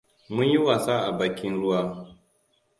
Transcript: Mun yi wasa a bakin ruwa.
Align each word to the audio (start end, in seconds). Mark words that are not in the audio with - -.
Mun 0.33 0.47
yi 0.51 0.57
wasa 0.65 0.93
a 1.09 1.11
bakin 1.17 1.53
ruwa. 1.61 1.79